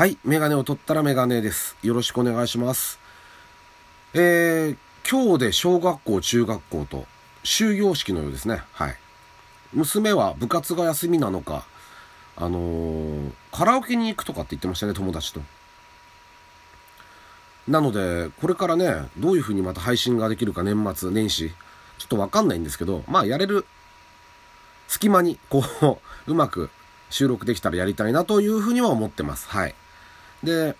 [0.00, 1.76] はい、メガネを取ったらメガネです。
[1.82, 2.98] よろしくお願いします。
[4.14, 4.76] えー、
[5.06, 7.04] 今日で小学校、中学校と
[7.44, 8.62] 終業式のようですね。
[8.72, 8.96] はい。
[9.74, 11.66] 娘は部活が休みなのか、
[12.34, 15.42] あのー、カラオケに行くとかって言ってましたね、友達と。
[17.68, 21.50] なので、これからね、どういう風にまた配信ができるか年末、年始、
[21.98, 23.66] ちょっとわかんないんですけど、まあやれる
[24.88, 25.62] 隙間に、こ
[26.26, 26.70] う、うまく
[27.10, 29.46] 収録できたらやりたいなというふうには思ってます。
[29.50, 29.74] はい。
[30.42, 30.76] で、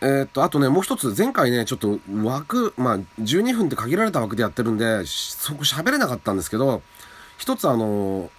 [0.00, 6.82] えー、っと、あとね、もう一つ、前回ね、ちょっと枠、まあ、12分って限られた枠でやってるんで、そこ喋れなかったんですけど、
[7.36, 8.30] 一つあの、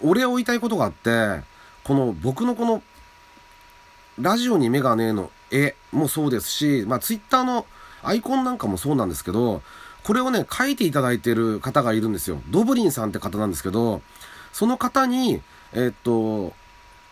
[0.00, 1.42] お礼を言いたいことがあって、
[1.82, 2.82] この僕のこの、
[4.20, 7.66] ラジオに目がねえの絵もそうですし、まあ、ツイッターの
[8.02, 9.62] アイコンなんかもそうなんですけど、
[10.04, 12.40] これをね、書いていただいてる方がいるんですよ。
[12.48, 14.02] ドブリンさんって方なんですけど、
[14.52, 15.42] その方に、
[15.72, 16.54] えー、っと、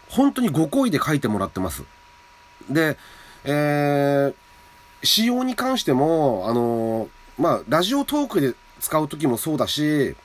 [0.09, 1.83] 本当にご好意で書いてもらってます。
[2.71, 2.97] で、
[3.45, 10.17] えー、仕様に関しても、あのー、まあ、ラジオトークで使う時もそうだし、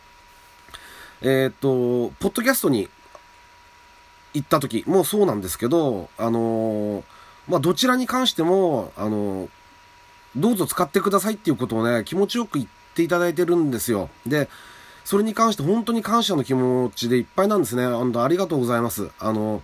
[1.21, 2.89] えっと、ポッドキャストに
[4.33, 7.03] 行った時もそうなんですけど、あの
[7.47, 9.49] まあ、どちらに関しても、あの
[10.35, 14.09] どうぞ使ってくださいっていうことをね、気持ちよく言っていただいてるんですよ。
[14.25, 14.49] で、
[15.03, 17.85] それに関して本当に感謝の気持ちでいっぱいなんですね。
[17.87, 19.09] 本当ありがとうございます。
[19.19, 19.61] あの、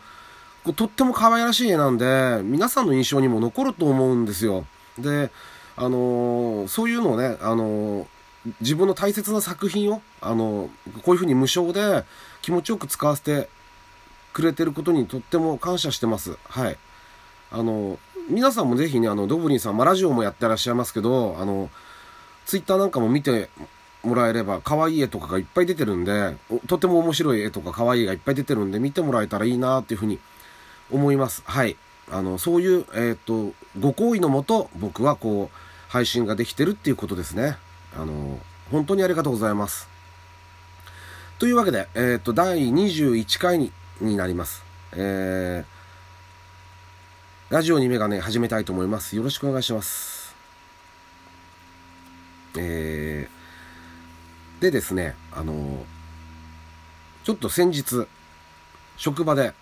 [0.74, 4.66] とっても可愛らしい絵なんで、皆さんの印象にも残ると思うんですよ。
[4.98, 5.32] で、
[5.76, 8.08] あのそういうのをね、あの
[8.62, 10.70] 自分の大切な作品を、あの
[11.04, 12.06] こういうふうに無償で
[12.42, 13.50] 気持ちよく使わせて
[14.34, 16.38] くれてることにとっても感謝してます。
[16.50, 16.78] はい。
[17.52, 21.70] あの皆さんもぜひね、あの、ドブリンさん、ま、ラジオもやってらっしゃいますけど、あの、
[22.46, 23.50] ツイッターなんかも見て
[24.04, 26.36] もらえれば、可愛い絵とかがいっぱい出てるんで、
[26.68, 30.20] とても面白い絵とか可愛い絵がいっぱい出てるんで、見てもらえたらいいなっていうふうに
[30.92, 31.44] 思います。
[31.46, 31.76] はい。
[32.12, 35.58] あの、そういう、えっ、と、ご好意のもと、僕はこう、
[35.90, 37.58] 配信ができてるっていうことですね。
[37.96, 38.40] あの、
[38.72, 39.88] 本当にありがとうございます。
[41.40, 43.72] というわけで、えっ、と、第21回に
[44.02, 44.64] になります。
[44.94, 49.16] えー、ラジオにメガネ始めたいと思います。
[49.16, 50.36] よろしくお願いします。
[52.58, 55.86] えー、でですね、あの
[57.24, 58.08] ちょっと先日、
[58.98, 59.54] 職場で、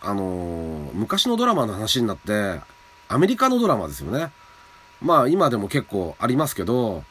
[0.00, 2.60] あの昔のドラマの話になって、
[3.08, 4.30] アメリカのドラマですよね。
[5.00, 7.04] まあ今でも結構ありますけど、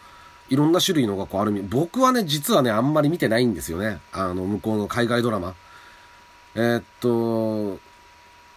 [0.49, 3.99] いろんな種類のがこうある僕はね、実はね、あんまり見てないんですよね。
[4.11, 5.55] あの、向こうの海外ドラマ。
[6.55, 7.79] えー、っと、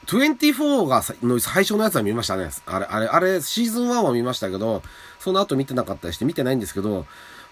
[0.07, 2.49] 24がの最初のやつは見ましたね。
[2.67, 4.83] あれ、あれ、あれ、シーズン1は見ましたけど、
[5.19, 7.07] その後見てなかったりして見てないんですけど、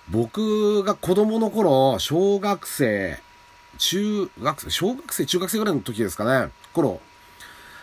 [0.09, 3.21] 僕が子供の頃、小学生、
[3.77, 7.01] 中学生、小学生、中学生ぐらいの時ですかね、頃、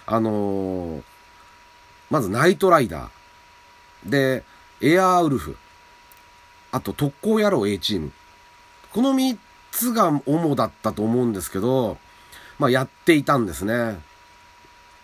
[0.05, 1.03] あのー、
[2.09, 4.43] まずナイトライダー、で、
[4.81, 5.57] エアーウルフ、
[6.71, 8.11] あと特攻野郎 A チーム。
[8.93, 9.37] この3
[9.71, 11.97] つが主だったと思うんですけど、
[12.59, 13.99] まあやっていたんですね。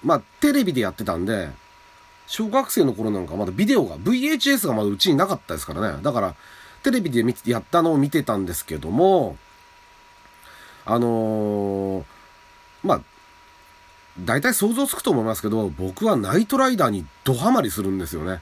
[0.03, 1.49] まあ、テレビでやってたんで、
[2.25, 6.01] 小学生の頃なんかまだビデオが、VHS がまだうちになかったですからね。
[6.01, 6.35] だから、
[6.83, 9.37] テレビでやったのを見てたんですけども、
[10.85, 12.03] あのー、
[12.83, 13.01] まあ、
[14.19, 18.41] 大体想像つくと思いますけど、僕はナイトライダーにドハマりするんですよね。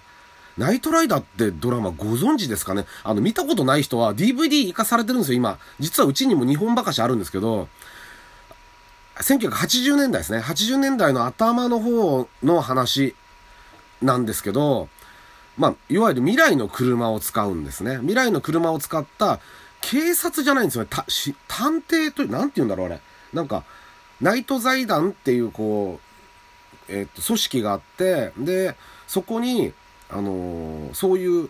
[0.58, 2.86] ナイトライダーってドラマご存知ですかね？
[3.04, 5.58] あの、見たことない人は DVD 化されてるんですよ、今。
[5.80, 7.70] 実はうちにも2本ばかしあるんですけど、
[9.22, 10.40] 1980年代ですね。
[10.40, 13.16] 80年代の頭の方の話
[14.02, 14.90] なんですけど、
[15.58, 17.98] まあ、いわゆる未来の車を使うんですね。
[17.98, 19.40] 未来の車を使った
[19.81, 20.90] 警察じゃないんですよね。
[20.90, 23.01] たし探偵という、なんて言うんだろう、あれ。
[23.34, 23.63] なんか、
[24.22, 26.00] ナイト財団っていう、こ
[26.90, 28.75] う、えっ、と、組織があって、で、
[29.07, 29.73] そこに、
[30.09, 31.50] あのー、そういう、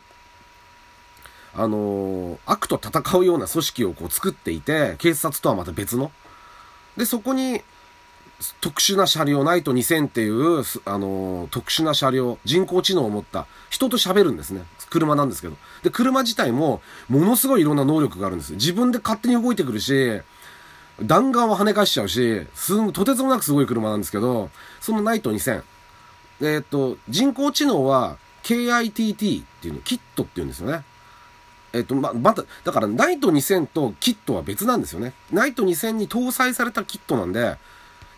[1.53, 6.11] あのー、悪と戦うような組織をこう作っていて、警察とはまた別の。
[6.97, 7.61] で、そこに、
[8.62, 14.64] 特殊な車両、ナイト2000っていう、あのー、特殊な車両、人工知能を持った人と喋るんですね。
[14.90, 15.58] 車なんですけど。
[15.84, 18.53] で、車自体も、ものすごいいろんな能力があるんです。
[18.53, 20.22] 自分で勝手に動いてくるし、
[21.02, 24.50] 弾丸を跳ね返しちゃうし、すん、とてつもなくすごい車なんですけど、
[24.80, 25.64] そのナイト2000。
[26.42, 30.84] えー、っと、人工知能は KITT っていうの、キットっていうんですよね。
[31.74, 35.14] えっ、と、ま、また、だから、ナイト2000とキットは別なんですよね。
[35.32, 37.58] ナイト2000に搭載されたキットなんで、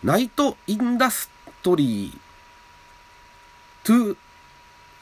[0.04, 1.30] ナイトインダス
[1.62, 2.18] トリー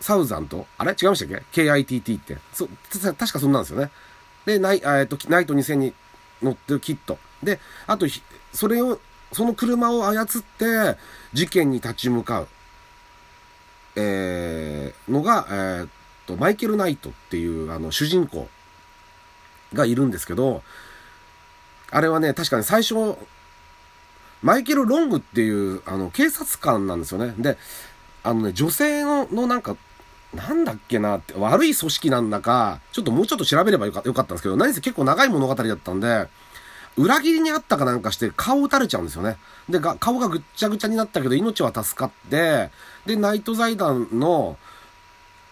[0.00, 0.92] 2000あれ？
[0.92, 2.38] 違いましたっけ ?KITT って。
[2.52, 3.90] そ、確かそんなんですよね。
[4.46, 5.94] で、ナイ、えっと、ナイト2000に
[6.42, 7.18] 乗ってるキット。
[7.42, 8.06] で、あと、
[8.52, 8.98] それを、
[9.32, 10.26] その車を操っ
[10.58, 10.96] て
[11.32, 12.48] 事件に立ち向かう、
[13.96, 15.88] えー、のが、えー、っ
[16.26, 18.48] と、マイケル・ナイトっていうあの主人公
[19.72, 20.62] がいるんですけど、
[21.90, 23.16] あれはね、確かに最初、
[24.42, 27.34] マイケル・ロングっていうあの警察官なんですよね。
[27.38, 27.58] で、
[28.22, 29.76] あのね、女性ののなんか、
[30.34, 36.28] なんだっけなって、悪い組織なんだか、ちょっともうちょっと調べればよかったんですけど、何せ結構長い物語だったんで、
[36.96, 39.36] 裏切りにあったかなんかして顔を撃たれちゃうんですよね。
[39.68, 42.70] で、顔がぐっちゃぐちゃになったけど命は助かって、
[43.06, 44.56] で、ナイト財団の、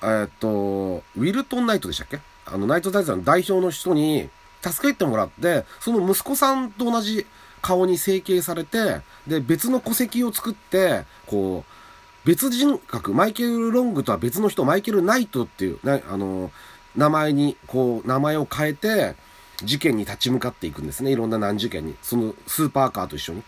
[0.03, 2.21] えー、っと、ウィルトン・ナイトでしたっけ？
[2.47, 4.29] あの、ナイト財団の代表の人に
[4.63, 7.27] 助けてもらって、その息子さんと同じ
[7.61, 16.51] 顔に整形されて、で、別の戸籍を作って、こう、別人格、マイケル・ロングとは別の人、マイケル・ナイトっていう、ね、あの、
[16.97, 19.15] 名前に、こう、名前を変えて、
[19.63, 21.11] 事件に立ち向かっていくんですね。
[21.11, 21.97] いろんな難事件に。
[22.03, 23.43] そのスーパーカーと一緒に。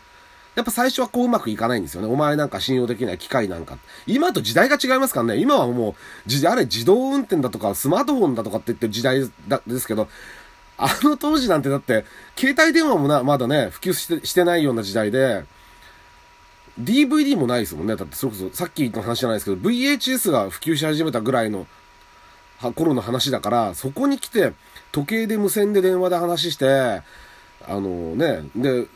[0.56, 2.08] やっぱ最初はこううまくいかないんですよね。
[2.08, 3.78] お前なんか信用できない機械なんか。
[4.06, 5.36] 今と時代が違いますからね。
[5.36, 9.20] 今はもう、あれ自動運転だとかスマートフォンだとかって言ってる時代
[9.66, 10.08] ですけど、
[10.82, 12.06] あの当時なんてだって、
[12.36, 15.44] 携帯電話もな、まだね、普及してしてないような時代で、
[16.80, 17.96] DVD もないですもんね。
[17.96, 21.66] だってそれこそ、さっきの話じゃないですけど、VHS が普及し始めたぐらいの
[22.74, 24.54] 頃の話だから、そこに来て、
[24.90, 27.02] 時計で無線で電話で話して、あ
[27.68, 28.86] のね、で、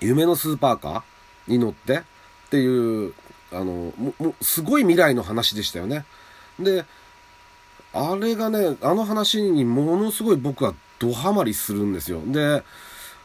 [0.00, 2.02] 夢のスーパーカーに乗ってっ
[2.50, 3.12] ていう、
[3.52, 6.06] あの、も、もすごい未来の話でしたよね。
[6.58, 6.86] で、
[7.92, 12.20] あれがね、あの話にものすごい僕はドハマりするんですよ。
[12.26, 12.62] で、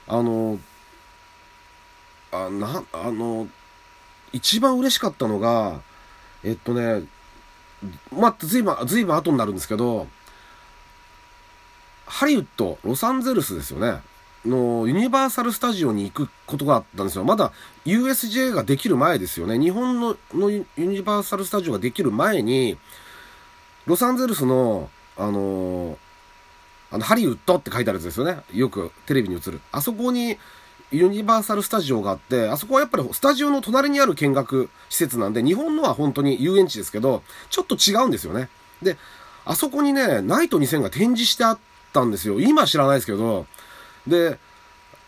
[0.07, 0.59] あの、
[2.31, 3.47] あ、な、あの、
[4.31, 5.81] 一番嬉しかったのが、
[6.43, 7.03] えっとね、
[8.11, 10.07] まあ、ずいぶん、ずいぶん後になるんですけど、
[12.05, 14.01] ハリウッド、ロサンゼルスですよね。
[14.45, 17.23] の、ユニバーサル・スタジオに行くことがあったんですよ。
[17.23, 17.51] まだ
[17.85, 19.57] USJ ができる前ですよね。
[19.57, 22.77] 日本ののユニバーサル・スタジオができる前に、
[23.85, 25.97] ロサンゼルスの、あの
[26.91, 28.41] あの、ハリウッドって書いてあるやつですよね。
[28.53, 29.61] よくテレビに映る。
[29.71, 30.37] あそこに、
[30.91, 38.47] ユニバーサル・スタジオがあって、あそこはやっぱりスタジオの隣にある見学施設なんで、日本のは本当に遊園地ですけど、ちょっと違うんですよね。
[38.81, 38.97] で、
[39.43, 41.59] あそこにね、ナイト2000が展示してあっ
[41.93, 42.39] たんですよ。
[42.39, 43.47] 今知らないですけど、
[44.05, 44.37] で、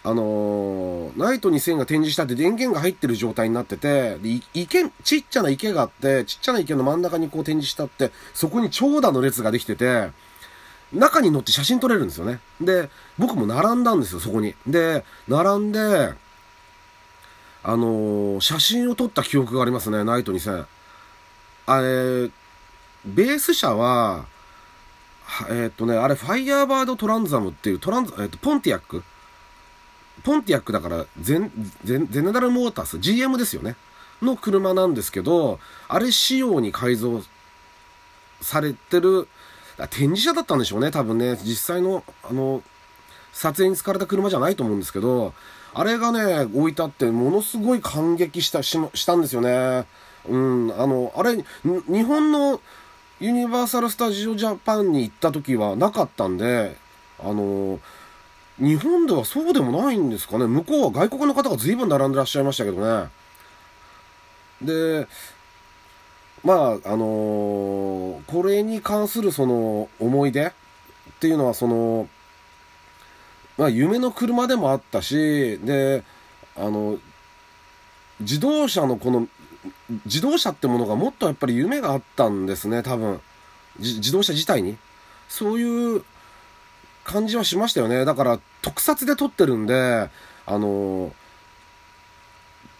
[0.07, 10.11] あのー、ナイト2000が展示したって電源が入ってる状態になってて、で、池、ちっちゃな池があって、ちっちゃな池の真ん中にこう展示したって、そこに長蛇の列ができてて、
[10.93, 12.39] 中に乗って写真撮れるんですよね。
[12.61, 14.53] で、僕も並んだんですよ、そこに。
[14.67, 16.13] で、並んで、
[17.63, 20.67] あのー、写真を撮った記憶がありますね、ナイト2000。
[21.65, 22.29] あれ、
[23.05, 24.27] ベース車は、
[25.49, 29.03] えー、っとね、あれ、ファイヤーバードトランザムっていうトランザ、えー、っと、ポンティアック
[30.25, 31.51] ポンティアックだから、ゼン、
[31.83, 33.75] ゼン、ゼネラルモータース、GM ですよね。
[34.24, 37.22] の車なんですけど、あれ仕様に改造
[38.42, 39.27] されてる
[39.92, 41.38] 展示車だったんでしょうね、多分ね。
[41.44, 42.63] 実際の、あの、
[43.33, 45.33] 撮影に使われた車じゃないと思うんですけど、
[45.75, 49.86] あれがね、置いてあって、ものすごい感激した、ししたんですよね。
[50.27, 52.62] うん、あの、あれ、日本の
[53.19, 56.77] ユニバーサル・スタジオ・ジャパンに行った時はなかったんで、
[57.19, 57.80] あの、
[58.57, 60.47] 日本ではそうでもないんですかね。
[60.47, 63.09] 向こうは外国の方が随分並んでらっしゃいましたけどね。
[64.61, 65.07] で、
[66.43, 70.51] まあ、あのー、これに関するその思い出っ
[71.19, 72.07] ていうのはその、
[73.57, 76.03] まあ夢の車でもあったし、で、
[76.55, 76.97] あの、
[78.21, 79.27] 自動車のこの、
[80.05, 83.19] 自動車ってものがもっとやっぱり夢があったんですね、多分。
[83.79, 84.77] 自動車自体に。
[85.27, 86.03] そういう
[87.05, 88.03] 感じはしましたよね。
[88.03, 90.09] だから特撮で撮ってるんで、
[90.45, 91.12] あのー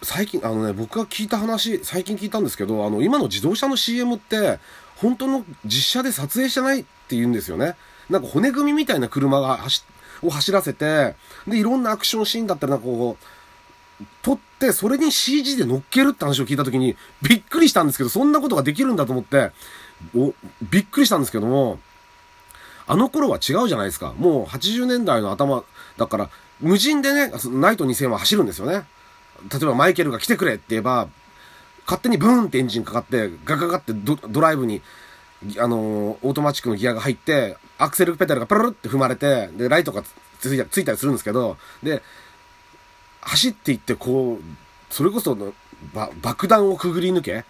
[0.02, 4.58] 最近、あのね、僕が聞いた話、最近聞いたんですけど、あの、今の自動車の CM って、
[4.96, 7.76] 本当の実写で撮影してないって言うんですよね。
[8.08, 9.84] なんか骨組みみたいな車が走、
[10.22, 11.16] を走らせて、
[11.48, 19.52] で、いろんなアクションシーンだったり、なんかこう、撮って、それに CG で乗っけるって話を聞いたときに、びっくりしたんですけど、そんなことができるんだと思って、
[20.14, 21.80] お、びっくりしたんですけども、
[22.86, 24.14] あの頃は違うじゃないですか。
[24.18, 25.64] もう80年代の頭、
[25.96, 28.84] だから、無人でね、ナイト2000は走るんですよね。
[29.50, 31.08] 例えばマイケルが来てくれって言えば、
[31.84, 34.82] 勝手にブーンってエンジンかかって、ガガガってドドライブに、
[35.58, 40.02] あのー、オートマチックのギアが入って、アクセルペダルがプルルって踏まれて、で、ライトが
[40.40, 42.02] ついついたりするんですけど、で、
[43.20, 45.36] 走っていって、こう、それこそ、
[46.22, 47.44] 爆弾をくぐり抜け、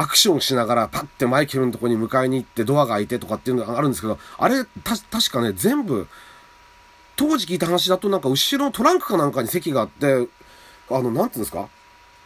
[0.00, 6.06] アクションしながらパッてマイケルのとこに迎えに行ってドアが開いてとかっていうのがあるんですけど、あれ、た、確かね、全部、
[7.16, 10.28] 当時聞いた話だとなんか後ろのトランクかなんかに席があって、
[10.88, 11.68] あの、なんていうんですか？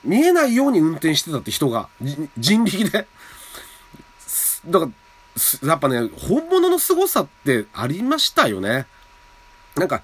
[0.05, 1.89] 見えないように運転してたって人が、
[2.37, 3.07] 人力で。
[4.67, 4.87] だか
[5.63, 8.87] ら、やっぱね、本物の凄さってありましたよね。
[9.77, 10.03] なんか、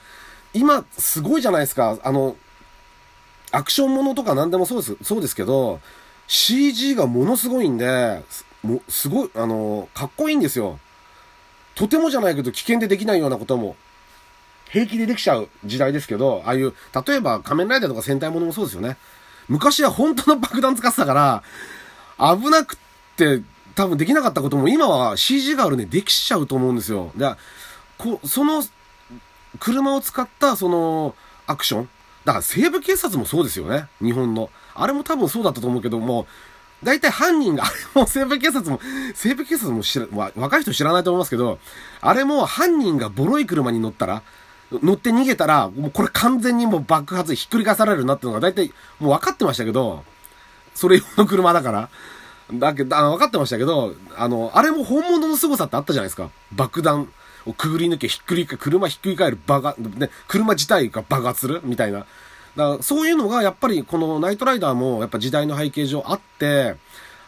[0.54, 1.98] 今、すごいじゃないですか。
[2.02, 2.34] あの、
[3.52, 5.80] アクションものとか何でもそうです、そうですけど、
[6.28, 8.22] CG がものすごいんで、
[8.62, 10.78] もすごい、あの、かっこいいんですよ。
[11.74, 13.76] とてもじゃないけど危険でできないようなことも
[14.70, 16.74] 平気でできちゃう時代ですけど、ああいう、
[17.06, 18.96] 例えば仮面ライダーとか戦隊ものもそうですよね。
[19.48, 22.78] 昔は本当の爆弾使ってたから、危なくっ
[23.16, 23.42] て
[23.74, 27.12] 多分できなかったことも今は CG があるね、できちゃうと思うんですよ。
[27.16, 27.32] で、
[27.96, 28.62] こその、
[29.60, 31.14] 車を使ったその、
[31.46, 31.88] アクション
[32.26, 33.88] だから西部警察もそうですよね。
[34.02, 34.50] 日本の。
[34.82, 36.26] あれも多分そうだったと思うけども、
[36.82, 38.80] 大体犯人が、あれも西部警察も、
[39.14, 40.06] 西部警察も知ら、
[40.36, 41.58] 若い人知らないと思いますけど、
[42.00, 44.22] あれも犯人がボロい車に乗ったら、
[44.70, 50.04] 乗って逃げたら、もうこれ完全にもう爆発ひっくり返されるなっていうのが大体もう分かってましたけど、
[50.74, 51.88] それ用の車だから。
[52.52, 56.30] だけど、あの分かってましたけど、あの、あれも本物の凄さってあったじゃないですか。
[56.52, 57.08] 爆弾
[57.44, 62.06] をくぐり抜け、ひっくり返、車ひっくり返る爆発、ね、車自体が爆発するみたいな。
[62.58, 66.74] だからそういうのがやっぱりこのナイトライダーもやっぱ時代の背景上あって、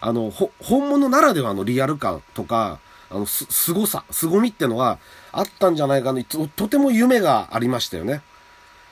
[0.01, 4.99] あの、ほ、本物ならではのリアル感とか、あの、す、凄さ、凄みってのは
[5.31, 8.23] あったんじゃないかなと、とても夢がありましたよね。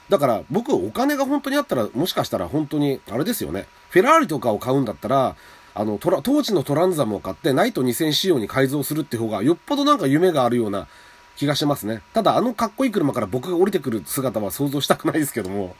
[0.07, 3.67] だから僕お金が本当にあったらもしかしたら本当にあれですよね。
[3.89, 5.35] フェラーリとかを買うんだったら、
[5.75, 10.87] あの、トラ、当時のトランザムを買ってナイト2000仕様に改造するって方がよっぽどなんか夢があるような
[11.35, 12.01] 気がしますね。
[12.13, 15.75] ただあのかっこいい車から僕が降りてくる姿は想像したくないですけども。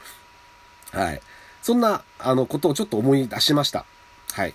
[0.91, 1.21] はい。
[1.61, 3.85] そんな、あの、ことをちょっと思い出しました。
[4.31, 4.53] はい。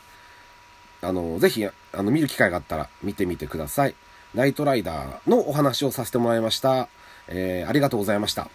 [1.03, 3.95] あの、ぜひ、あの、見る機会があったら見てみてください。
[4.35, 6.89] ナイトライダーのお話をさせてもらいました。
[7.29, 8.49] えー、ありがとうございました。